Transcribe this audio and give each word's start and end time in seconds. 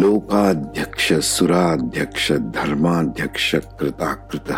लोकाध्यक्ष 0.00 1.12
सुराध्यक्ष 1.22 2.30
धर्माध्यक्ष 2.54 3.54
कृताकृत 3.80 4.48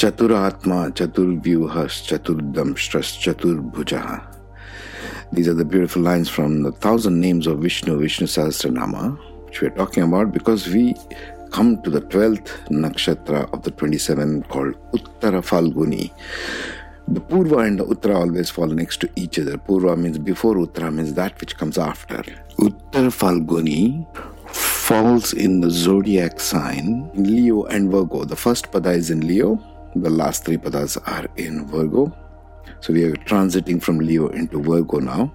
चतुरात्मा 0.00 0.78
चतुर्व्यूह 0.98 1.74
चतुर्दमश्रतुर्भुज 2.08 3.94
these 5.34 5.48
are 5.48 5.54
the 5.54 5.86
lines 5.96 6.30
from 6.34 6.52
the 6.64 6.72
thousand 6.84 7.16
names 7.20 7.48
of 7.48 7.58
Vishnu 7.60 7.92
Vishnu 8.04 8.26
Sahasranama 8.80 9.02
which 9.08 9.62
we 9.62 9.68
are 9.68 9.74
talking 9.78 10.06
about 10.06 10.26
because 10.36 10.68
we 10.70 10.84
come 11.56 11.74
to 11.84 11.90
the 11.90 12.06
twelfth 12.12 12.44
nakshatra 12.72 13.32
of 13.54 13.60
the 13.68 13.72
twenty 13.78 13.98
seven 14.08 14.40
called 14.52 14.74
Uttara 14.94 15.40
Phalguni 15.40 16.10
The 17.06 17.20
Purva 17.20 17.66
and 17.66 17.78
the 17.78 17.84
Uttara 17.84 18.14
always 18.16 18.48
fall 18.48 18.66
next 18.66 18.98
to 19.02 19.08
each 19.14 19.38
other. 19.38 19.58
Purva 19.58 19.94
means 19.94 20.16
before, 20.16 20.54
Uttara 20.54 20.90
means 20.92 21.12
that 21.14 21.38
which 21.38 21.54
comes 21.58 21.76
after. 21.76 22.22
Uttara 22.58 23.10
Falguni 23.12 24.06
falls 24.84 25.32
in 25.32 25.62
the 25.62 25.70
zodiac 25.70 26.38
sign 26.38 27.10
Leo 27.14 27.64
and 27.64 27.90
Virgo. 27.90 28.24
The 28.24 28.36
first 28.36 28.70
pada 28.70 28.94
is 28.94 29.08
in 29.08 29.26
Leo, 29.26 29.58
the 29.96 30.10
last 30.10 30.44
three 30.44 30.58
padas 30.58 30.98
are 31.06 31.26
in 31.36 31.66
Virgo. 31.66 32.14
So 32.80 32.92
we 32.92 33.04
are 33.04 33.16
transiting 33.16 33.82
from 33.82 33.98
Leo 33.98 34.28
into 34.28 34.60
Virgo 34.60 34.98
now. 34.98 35.32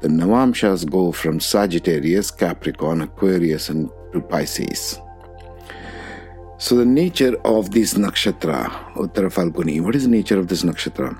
The 0.00 0.08
Navamshas 0.08 0.90
go 0.90 1.10
from 1.10 1.40
Sagittarius, 1.40 2.30
Capricorn, 2.30 3.00
Aquarius, 3.00 3.70
and 3.70 3.88
to 4.12 4.20
Pisces. 4.20 5.00
So 6.58 6.76
the 6.76 6.84
nature 6.84 7.34
of 7.46 7.70
this 7.70 7.94
nakshatra, 7.94 8.68
Uttara 8.92 9.32
Phalguni, 9.32 9.80
what 9.80 9.96
is 9.96 10.02
the 10.02 10.10
nature 10.10 10.38
of 10.38 10.48
this 10.48 10.64
nakshatra? 10.64 11.16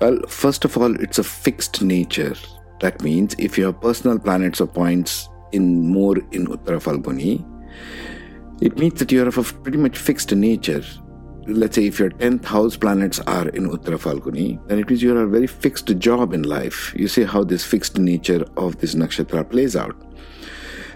Well, 0.00 0.20
first 0.28 0.64
of 0.64 0.76
all, 0.76 0.94
it's 1.00 1.18
a 1.18 1.24
fixed 1.24 1.82
nature. 1.82 2.36
That 2.78 3.02
means 3.02 3.34
if 3.36 3.58
you 3.58 3.64
have 3.64 3.80
personal 3.80 4.20
planets 4.20 4.60
or 4.60 4.68
points 4.68 5.28
in 5.52 5.88
more 5.88 6.18
in 6.32 6.46
Uttara 6.46 6.80
Phalguni, 6.80 7.44
it 8.60 8.76
means 8.78 8.98
that 8.98 9.12
you 9.12 9.22
are 9.22 9.28
of 9.28 9.38
a 9.38 9.42
pretty 9.42 9.78
much 9.78 9.96
fixed 9.96 10.32
nature 10.32 10.82
let's 11.48 11.76
say 11.76 11.86
if 11.86 11.98
your 11.98 12.10
10th 12.10 12.44
house 12.44 12.76
planets 12.76 13.20
are 13.20 13.48
in 13.48 13.70
Uttara 13.70 13.98
Phalguni, 13.98 14.66
then 14.68 14.78
it 14.78 14.88
means 14.88 15.02
you 15.02 15.16
are 15.16 15.22
a 15.22 15.26
very 15.26 15.46
fixed 15.46 15.86
job 15.98 16.34
in 16.34 16.42
life. 16.42 16.92
You 16.94 17.08
see 17.08 17.24
how 17.24 17.42
this 17.42 17.64
fixed 17.64 17.98
nature 17.98 18.44
of 18.56 18.78
this 18.78 18.94
nakshatra 18.94 19.48
plays 19.48 19.74
out. 19.74 19.96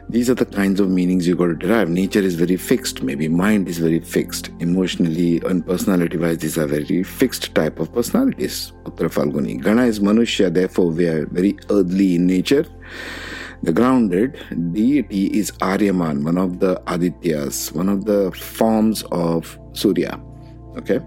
These 0.09 0.28
are 0.28 0.34
the 0.34 0.44
kinds 0.44 0.78
of 0.78 0.91
meanings 0.91 1.27
you 1.27 1.37
got 1.37 1.47
to 1.47 1.55
derive. 1.55 1.89
Nature 1.89 2.20
is 2.20 2.34
very 2.34 2.56
fixed, 2.56 3.03
maybe 3.03 3.28
mind 3.28 3.66
is 3.69 3.78
very 3.78 4.00
fixed. 4.00 4.50
Emotionally 4.61 5.41
and 5.47 5.64
personality 5.64 6.19
wise, 6.19 6.39
these 6.39 6.59
are 6.59 6.66
very 6.66 7.03
fixed 7.03 7.55
type 7.55 7.78
of 7.78 7.92
personalities. 7.94 8.72
Uttara 8.84 9.11
Phalguni. 9.11 9.62
Gana 9.62 9.84
is 9.84 10.00
Manushya, 10.00 10.53
therefore 10.53 10.91
we 10.91 11.06
are 11.06 11.25
very 11.27 11.56
earthly 11.70 12.16
in 12.16 12.27
nature. 12.27 12.66
The 13.62 13.72
grounded 13.72 14.38
deity 14.72 15.27
is 15.27 15.52
Aryaman, 15.52 16.24
one 16.24 16.38
of 16.38 16.58
the 16.58 16.82
Adityas, 16.86 17.72
one 17.72 17.88
of 17.88 18.04
the 18.04 18.32
forms 18.32 19.04
of 19.12 19.56
Surya. 19.72 20.20
Okay. 20.77 21.00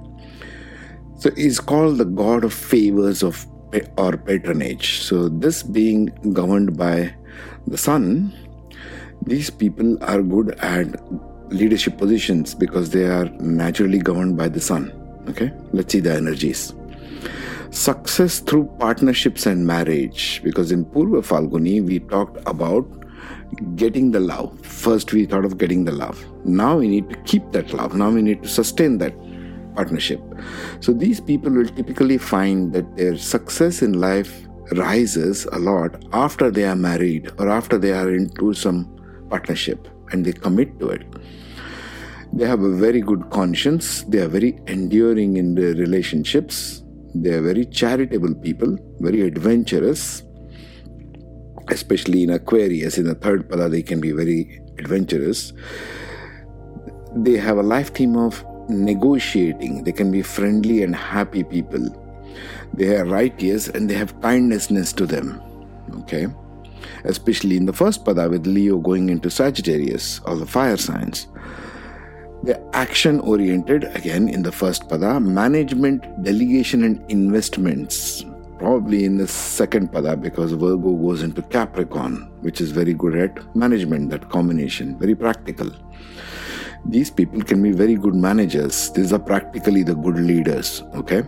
So 1.18 1.32
he's 1.36 1.60
called 1.60 1.98
the 1.98 2.06
god 2.06 2.44
of 2.44 2.54
favors 2.54 3.24
of 3.24 3.46
or 3.98 4.16
patronage. 4.16 5.02
So 5.02 5.28
this 5.28 5.64
being 5.64 6.06
governed 6.32 6.78
by 6.78 7.14
the 7.68 7.78
sun, 7.78 8.34
these 9.24 9.50
people 9.50 10.02
are 10.04 10.22
good 10.22 10.52
at 10.60 10.88
leadership 11.52 11.98
positions 11.98 12.56
because 12.56 12.92
they 12.92 13.06
are 13.06 13.26
naturally 13.40 14.00
governed 14.00 14.38
by 14.38 14.48
the 14.48 14.62
sun. 14.62 14.94
Okay, 15.28 15.52
let's 15.74 15.92
see 15.92 16.00
the 16.00 16.14
energies. 16.14 16.74
Success 17.72 18.40
through 18.40 18.66
partnerships 18.80 19.46
and 19.46 19.66
marriage, 19.66 20.42
because 20.44 20.72
in 20.72 20.86
Purva 20.86 21.22
Phalguni 21.22 21.84
we 21.86 22.00
talked 22.00 22.38
about 22.48 22.86
getting 23.76 24.12
the 24.12 24.20
love. 24.20 24.60
First, 24.66 25.14
we 25.14 25.26
thought 25.26 25.46
of 25.46 25.58
getting 25.58 25.86
the 25.86 25.92
love. 25.92 26.24
Now 26.46 26.78
we 26.78 26.88
need 26.88 27.10
to 27.10 27.16
keep 27.24 27.52
that 27.52 27.74
love. 27.74 27.96
Now 27.96 28.10
we 28.10 28.22
need 28.22 28.44
to 28.44 28.50
sustain 28.50 28.98
that 29.00 29.14
partnership. 29.76 30.22
So 30.80 30.94
these 30.94 31.20
people 31.20 31.52
will 31.52 31.68
typically 31.68 32.18
find 32.18 32.74
that 32.74 32.96
their 32.96 33.18
success 33.18 33.82
in 33.82 33.94
life 34.00 34.48
rises 34.72 35.46
a 35.52 35.60
lot 35.60 36.04
after 36.14 36.50
they 36.50 36.64
are 36.64 36.76
married 36.76 37.30
or 37.38 37.50
after 37.50 37.78
they 37.78 37.92
are 37.92 38.14
into 38.14 38.54
some 38.54 38.90
partnership 39.30 39.88
and 40.12 40.26
they 40.26 40.34
commit 40.34 40.80
to 40.80 40.90
it. 40.90 41.04
They 42.34 42.46
have 42.46 42.64
a 42.64 42.70
very 42.70 43.02
good 43.02 43.30
conscience, 43.30 44.04
they 44.04 44.20
are 44.20 44.28
very 44.28 44.60
enduring 44.68 45.38
in 45.38 45.56
their 45.56 45.74
relationships, 45.74 46.84
they 47.24 47.32
are 47.32 47.42
very 47.42 47.66
charitable 47.66 48.36
people, 48.36 48.78
very 49.00 49.22
adventurous, 49.22 50.24
especially 51.70 52.24
in 52.24 52.30
Aquarius, 52.30 52.98
in 52.98 53.06
the 53.06 53.16
third 53.16 53.50
pada, 53.50 53.70
they 53.72 53.82
can 53.82 54.02
be 54.02 54.12
very 54.12 54.62
adventurous. 54.78 55.54
They 57.16 57.38
have 57.38 57.58
a 57.58 57.64
life 57.64 57.94
theme 57.94 58.18
of 58.18 58.44
negotiating. 58.70 59.84
They 59.84 59.92
can 59.92 60.12
be 60.12 60.22
friendly 60.22 60.84
and 60.84 60.96
happy 60.96 61.44
people. 61.44 61.88
They 62.74 62.98
are 62.98 63.06
righteous 63.06 63.70
and 63.70 63.90
they 63.90 63.96
have 63.96 64.20
kindnessness 64.22 64.92
to 64.94 65.06
them. 65.06 65.42
Okay? 66.02 66.28
Especially 67.06 67.56
in 67.56 67.66
the 67.66 67.74
first 67.74 68.04
pada 68.04 68.30
with 68.30 68.46
Leo 68.46 68.78
going 68.78 69.10
into 69.10 69.30
Sagittarius 69.30 70.20
or 70.26 70.36
the 70.36 70.46
fire 70.46 70.78
signs. 70.78 71.28
They're 72.46 72.62
action 72.74 73.22
oriented, 73.22 73.86
again 73.96 74.30
in 74.30 74.44
the 74.44 74.52
first 74.52 74.88
pada, 74.88 75.20
management, 75.20 76.04
delegation, 76.24 76.84
and 76.84 77.04
investments. 77.10 78.24
Probably 78.60 79.04
in 79.04 79.18
the 79.18 79.28
second 79.28 79.92
pada 79.92 80.22
because 80.22 80.52
Virgo 80.52 80.94
goes 80.94 81.24
into 81.24 81.42
Capricorn, 81.42 82.30
which 82.42 82.62
is 82.62 82.70
very 82.70 82.94
good 82.94 83.16
at 83.16 83.56
management, 83.56 84.12
that 84.12 84.30
combination, 84.30 84.96
very 85.00 85.16
practical. 85.16 85.72
These 86.86 87.10
people 87.10 87.42
can 87.42 87.64
be 87.64 87.72
very 87.72 87.96
good 87.96 88.14
managers. 88.14 88.92
These 88.92 89.12
are 89.12 89.18
practically 89.18 89.82
the 89.82 89.96
good 89.96 90.20
leaders, 90.20 90.84
okay? 90.94 91.24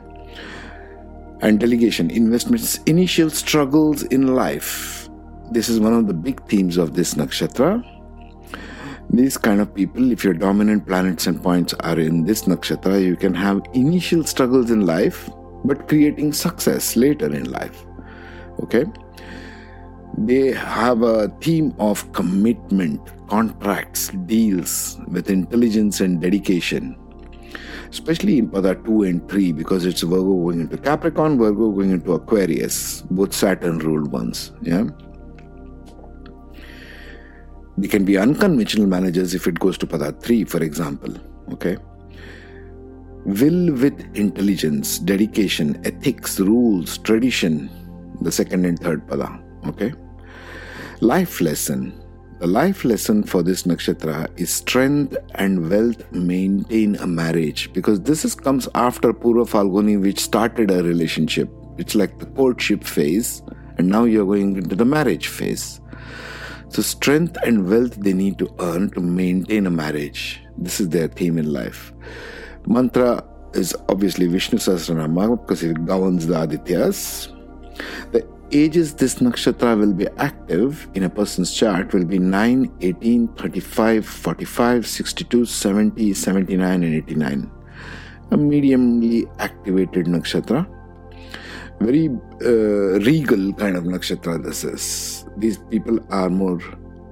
And 1.41 1.59
delegation, 1.59 2.11
investments, 2.11 2.77
initial 2.85 3.31
struggles 3.31 4.03
in 4.03 4.35
life. 4.35 5.09
This 5.49 5.67
is 5.67 5.79
one 5.79 5.93
of 5.93 6.05
the 6.05 6.13
big 6.13 6.45
themes 6.47 6.77
of 6.77 6.93
this 6.93 7.15
nakshatra. 7.15 7.96
These 9.09 9.37
kind 9.37 9.61
of 9.61 9.73
people, 9.73 10.11
if 10.11 10.23
your 10.23 10.33
dominant 10.33 10.85
planets 10.85 11.27
and 11.27 11.41
points 11.41 11.73
are 11.79 11.97
in 11.97 12.25
this 12.25 12.43
nakshatra, 12.43 13.03
you 13.03 13.15
can 13.15 13.33
have 13.33 13.61
initial 13.73 14.23
struggles 14.25 14.69
in 14.69 14.85
life, 14.85 15.29
but 15.63 15.87
creating 15.87 16.33
success 16.33 16.95
later 16.97 17.33
in 17.33 17.49
life. 17.49 17.85
Okay? 18.63 18.85
They 20.17 20.51
have 20.51 21.03
a 21.03 21.29
theme 21.41 21.73
of 21.79 22.11
commitment, 22.11 23.01
contracts, 23.27 24.09
deals 24.25 24.99
with 25.07 25.29
intelligence 25.29 26.01
and 26.01 26.19
dedication, 26.19 26.97
especially 27.89 28.39
in 28.39 28.49
Pada 28.49 28.83
2 28.83 29.03
and 29.03 29.29
3 29.29 29.51
because 29.53 29.85
it's 29.85 30.01
Virgo 30.01 30.33
going 30.33 30.59
into 30.61 30.77
Capricorn, 30.77 31.37
Virgo 31.37 31.71
going 31.71 31.91
into 31.91 32.13
Aquarius, 32.13 33.03
both 33.11 33.33
Saturn 33.33 33.79
ruled 33.79 34.11
ones. 34.11 34.51
Yeah. 34.61 34.85
They 37.77 37.87
can 37.87 38.05
be 38.05 38.17
unconventional 38.17 38.87
managers 38.87 39.35
if 39.35 39.45
it 39.45 39.59
goes 39.59 39.77
to 39.79 39.87
Pada 39.87 40.19
3, 40.21 40.45
for 40.45 40.63
example. 40.63 41.13
Okay. 41.51 41.77
Will 43.25 43.73
with 43.73 43.99
intelligence, 44.15 44.99
dedication, 44.99 45.79
ethics, 45.85 46.39
rules, 46.39 46.97
tradition, 46.97 47.69
the 48.21 48.31
second 48.31 48.65
and 48.65 48.79
third 48.79 49.05
Pada. 49.07 49.41
Okay. 49.67 49.93
Life 51.01 51.41
lesson. 51.41 52.03
The 52.39 52.47
life 52.47 52.85
lesson 52.85 53.23
for 53.23 53.41
this 53.43 53.63
nakshatra 53.63 54.29
is 54.39 54.51
strength 54.51 55.17
and 55.35 55.69
wealth 55.69 56.11
maintain 56.11 56.95
a 56.97 57.07
marriage 57.07 57.73
because 57.73 58.01
this 58.01 58.23
is, 58.25 58.35
comes 58.35 58.67
after 58.75 59.11
Purva 59.11 59.47
Phalguni, 59.49 59.99
which 59.99 60.19
started 60.19 60.69
a 60.71 60.83
relationship. 60.83 61.49
It's 61.77 61.95
like 61.95 62.19
the 62.19 62.27
courtship 62.27 62.83
phase, 62.83 63.41
and 63.77 63.87
now 63.87 64.05
you're 64.05 64.25
going 64.25 64.55
into 64.55 64.75
the 64.75 64.85
marriage 64.85 65.27
phase. 65.27 65.81
So, 66.69 66.81
strength 66.81 67.37
and 67.45 67.69
wealth 67.69 67.95
they 67.95 68.13
need 68.13 68.37
to 68.39 68.53
earn 68.59 68.89
to 68.91 68.99
maintain 68.99 69.67
a 69.67 69.71
marriage. 69.71 70.41
This 70.57 70.79
is 70.79 70.89
their 70.89 71.07
theme 71.07 71.37
in 71.37 71.51
life. 71.51 71.93
Mantra 72.67 73.23
is 73.53 73.75
obviously 73.89 74.27
Vishnu 74.27 74.59
Sahasranama 74.59 75.41
because 75.41 75.63
it 75.63 75.85
governs 75.85 76.27
the 76.27 76.35
Adityas. 76.35 77.33
The 78.11 78.27
ages 78.51 78.93
this 78.93 79.15
nakshatra 79.15 79.77
will 79.77 79.93
be 79.93 80.07
active 80.17 80.87
in 80.93 81.03
a 81.03 81.09
person's 81.09 81.53
chart 81.53 81.93
will 81.93 82.05
be 82.05 82.19
9, 82.19 82.71
18, 82.81 83.27
35, 83.29 84.05
45, 84.05 84.87
62, 84.87 85.45
70, 85.45 86.13
79, 86.13 86.83
and 86.83 86.95
89. 86.95 87.51
A 88.31 88.37
mediumly 88.37 89.29
activated 89.39 90.05
nakshatra. 90.05 90.67
Very 91.79 92.09
uh, 92.41 92.99
regal 93.05 93.53
kind 93.53 93.77
of 93.77 93.83
nakshatra 93.83 94.43
this 94.43 94.63
is. 94.63 95.25
These 95.37 95.59
people 95.69 95.99
are 96.09 96.29
more 96.29 96.59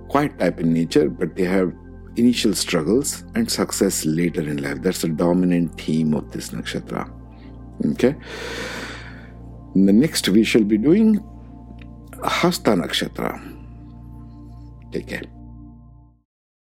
quiet 0.09 0.39
type 0.39 0.59
in 0.59 0.73
nature, 0.73 1.09
but 1.09 1.35
they 1.35 1.43
have 1.43 1.73
initial 2.15 2.53
struggles 2.53 3.23
and 3.35 3.49
success 3.51 4.05
later 4.05 4.41
in 4.41 4.61
life. 4.63 4.81
That's 4.81 5.01
the 5.01 5.09
dominant 5.09 5.79
theme 5.79 6.13
of 6.13 6.31
this 6.31 6.49
nakshatra. 6.49 7.11
Okay. 7.91 8.15
The 9.75 9.93
next 9.93 10.29
we 10.29 10.43
shall 10.43 10.63
be 10.63 10.77
doing 10.77 11.23
Hasta 12.23 12.71
Nakshatra. 12.71 13.39
Take 14.91 15.07
care. 15.07 15.34